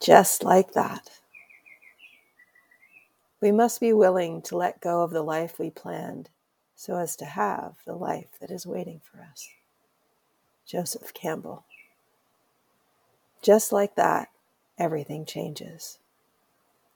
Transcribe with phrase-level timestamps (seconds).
[0.00, 1.10] Just like that.
[3.40, 6.30] We must be willing to let go of the life we planned
[6.74, 9.48] so as to have the life that is waiting for us.
[10.66, 11.64] Joseph Campbell.
[13.42, 14.28] Just like that,
[14.78, 15.98] everything changes.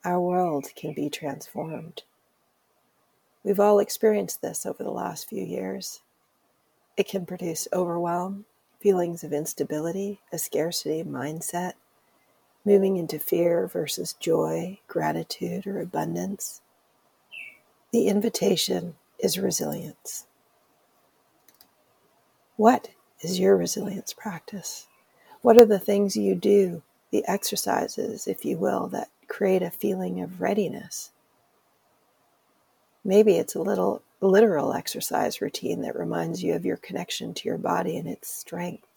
[0.05, 2.03] Our world can be transformed.
[3.43, 6.01] We've all experienced this over the last few years.
[6.97, 8.47] It can produce overwhelm,
[8.81, 11.75] feelings of instability, a scarcity mindset,
[12.65, 16.61] moving into fear versus joy, gratitude, or abundance.
[17.93, 20.27] The invitation is resilience.
[22.57, 22.91] What
[23.21, 24.87] is your resilience practice?
[25.43, 30.21] What are the things you do, the exercises, if you will, that create a feeling
[30.21, 31.11] of readiness?
[33.05, 37.59] Maybe it's a little literal exercise routine that reminds you of your connection to your
[37.59, 38.89] body and its strength.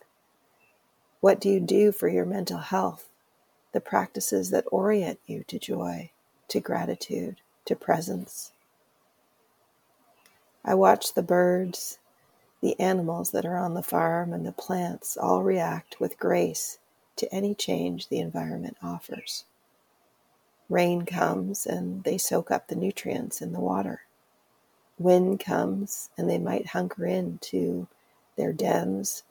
[1.19, 3.09] What do you do for your mental health?
[3.77, 6.11] The practices that orient you to joy,
[6.49, 8.53] to gratitude, to presence.
[10.65, 11.99] I watch the birds,
[12.61, 16.79] the animals that are on the farm, and the plants all react with grace
[17.17, 19.45] to any change the environment offers.
[20.69, 24.01] Rain comes and they soak up the nutrients in the water
[24.99, 27.87] wind comes and they might hunker in to
[28.37, 29.23] their dens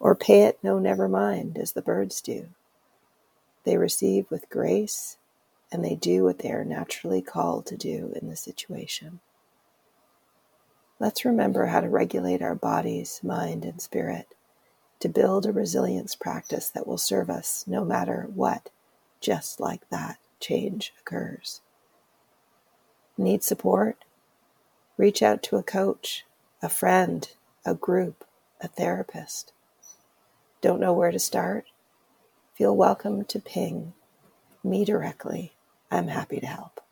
[0.00, 2.48] or pay it no never mind as the birds do.
[3.64, 5.16] They receive with grace
[5.72, 9.20] and they do what they are naturally called to do in the situation.
[10.98, 14.26] Let's remember how to regulate our bodies, mind, and spirit
[15.00, 18.68] to build a resilience practice that will serve us no matter what,
[19.20, 21.60] just like that change occurs.
[23.16, 23.96] Need support?
[24.98, 26.24] Reach out to a coach,
[26.62, 27.30] a friend,
[27.64, 28.24] a group,
[28.60, 29.52] a therapist.
[30.60, 31.64] Don't know where to start?
[32.60, 33.94] Feel welcome to ping
[34.62, 35.54] me directly.
[35.90, 36.82] I'm happy to help.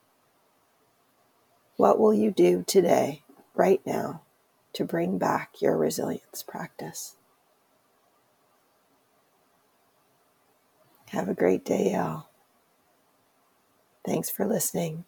[1.77, 3.23] What will you do today,
[3.55, 4.23] right now,
[4.73, 7.17] to bring back your resilience practice?
[11.11, 12.31] Have a great day, y'all.
[14.07, 15.05] Thanks for listening.